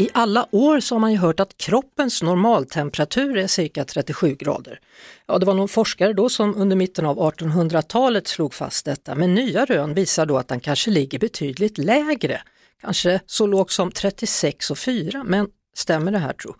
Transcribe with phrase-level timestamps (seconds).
[0.00, 4.80] I alla år så har man ju hört att kroppens normaltemperatur är cirka 37 grader.
[5.26, 9.34] Ja, det var någon forskare då som under mitten av 1800-talet slog fast detta, men
[9.34, 12.42] nya rön visar då att den kanske ligger betydligt lägre.
[12.80, 16.54] Kanske så lågt som 36,4, men stämmer det här tro?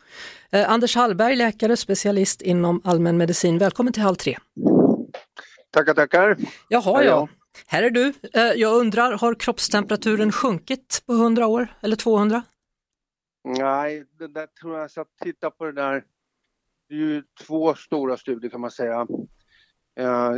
[0.53, 4.39] Eh, Anders Hallberg, läkare, specialist inom allmänmedicin, välkommen till Halv tre.
[5.71, 6.37] Tackar, tackar.
[6.69, 7.29] Jaha, ja.
[7.67, 8.13] Här är du.
[8.35, 12.43] Eh, Jag undrar, har kroppstemperaturen sjunkit på 100 år eller 200?
[13.45, 16.05] Nej, det där tror jag, så att titta på det där.
[16.89, 19.07] Det är ju två stora studier kan man säga.
[19.99, 20.33] Eh,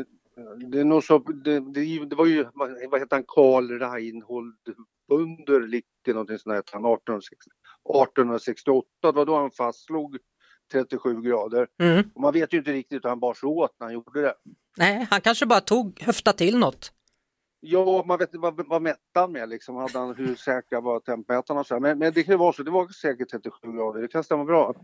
[0.70, 2.46] det är nog så, det, det, det var ju,
[2.90, 4.54] vad heter han, Karl Reinhold
[5.08, 7.50] Wunderlich, någonting sånt där, hette han, 1860
[7.84, 10.18] 1868, det var då han fastslog
[10.72, 11.68] 37 grader.
[11.80, 12.10] Mm.
[12.14, 14.34] Och man vet ju inte riktigt hur han bar sig åt när han gjorde det.
[14.78, 16.92] Nej, han kanske bara tog, höfta till något.
[17.64, 19.76] Ja, man vet inte vad, vad mätte han med liksom?
[19.76, 21.80] Hade han, hur säkra var tempmätarna och så.
[21.80, 24.44] Men, men det kan ju vara så, det var säkert 37 grader, det kan stämma
[24.44, 24.74] bra.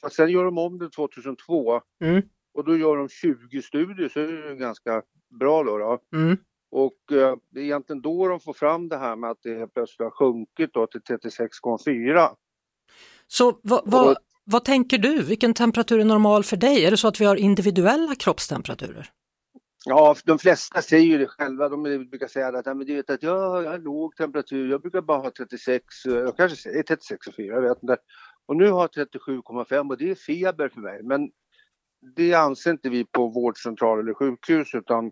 [0.00, 2.22] Så sen gör de om det 2002 Mm.
[2.54, 5.02] och då gör de 20 studier så är det ganska
[5.40, 5.78] bra då.
[5.78, 5.98] då.
[6.16, 6.36] Mm.
[6.70, 10.04] Och eh, det är egentligen då de får fram det här med att det plötsligt
[10.04, 12.28] har sjunkit då till 36,4.
[13.26, 15.22] Så vad, vad, vad tänker du?
[15.22, 16.84] Vilken temperatur är normal för dig?
[16.84, 19.10] Är det så att vi har individuella kroppstemperaturer?
[19.88, 21.68] Ja, de flesta säger ju det själva.
[21.68, 25.00] De brukar säga att "Ja, men vet att jag jag har låg temperatur, jag brukar
[25.00, 27.96] bara ha 36, eh, jag kanske säger 36,4, jag vet inte.
[28.46, 31.02] Och nu har jag 37,5 och det är feber för mig.
[31.02, 31.30] Men
[32.16, 35.10] det anser inte vi på vårdcentral eller sjukhus utan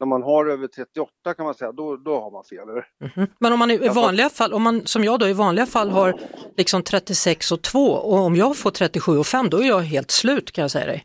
[0.00, 2.86] när man har över 38 kan man säga, då, då har man feber.
[3.16, 3.26] Mhm.
[3.38, 6.20] Men om man i, vanliga fall, om man som jag då i vanliga fall har
[6.56, 10.10] liksom 36 och 2 och om jag får 37 och 5 då är jag helt
[10.10, 11.04] slut kan jag säga dig.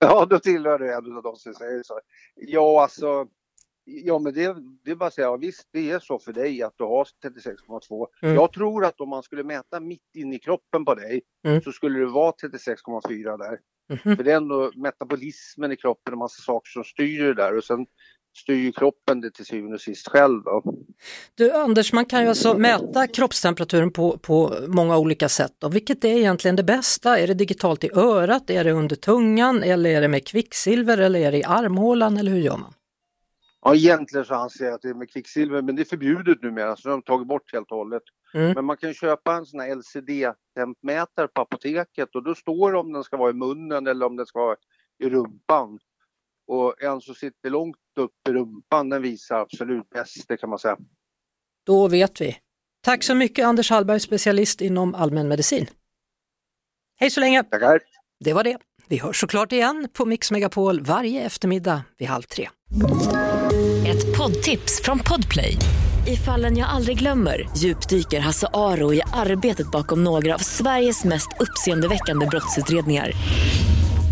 [0.04, 2.00] Ja, då tillhör du en av de som säger så.
[2.34, 3.26] Ja, alltså.
[3.84, 6.62] Ja, men det, det är bara att säga, ja, visst det är så för dig
[6.62, 8.06] att du har 36,2.
[8.22, 8.34] Mm.
[8.34, 11.62] Jag tror att om man skulle mäta mitt in i kroppen på dig Mm.
[11.62, 13.58] så skulle det vara 36,4 där.
[13.88, 14.16] Mhm.
[14.16, 17.64] För det är ändå metabolismen i kroppen och massa saker som styr det där och
[17.64, 17.86] sen
[18.40, 20.42] styr ju kroppen det till syvende och sist själv.
[20.42, 20.74] Då.
[21.34, 25.64] Du Anders, man kan ju alltså mäta kroppstemperaturen på, på många olika sätt.
[25.64, 27.18] Och vilket är egentligen det bästa?
[27.18, 28.50] Är det digitalt i örat?
[28.50, 29.62] Är det under tungan?
[29.62, 30.98] Eller är det med kvicksilver?
[30.98, 32.16] Eller är det i armhålan?
[32.16, 32.74] Eller hur gör man?
[33.62, 36.76] Ja, egentligen så anser jag att det är med kvicksilver, men det är förbjudet numera
[36.76, 38.02] så de har tagit bort helt och hållet.
[38.34, 38.52] Mm.
[38.52, 42.92] Men man kan köpa en sån här LCD-tempmätare på apoteket och då står det om
[42.92, 44.56] den ska vara i munnen eller om den ska vara
[44.98, 45.78] i rumpan.
[46.46, 50.58] Och en som sitter långt upp i rumpan den visar absolut bäst, det kan man
[50.58, 50.76] säga.
[51.66, 52.36] Då vet vi.
[52.84, 55.66] Tack så mycket Anders Hallberg, specialist inom allmänmedicin.
[57.00, 57.42] Hej så länge!
[57.44, 57.80] Tackar!
[58.24, 58.58] Det var det.
[58.88, 62.48] Vi hörs såklart igen på Mix Megapol varje eftermiddag vid halv tre.
[63.86, 65.56] Ett poddtips från Podplay.
[66.06, 71.28] I fallen jag aldrig glömmer djupdyker Hasse Aro i arbetet bakom några av Sveriges mest
[71.40, 73.12] uppseendeväckande brottsutredningar.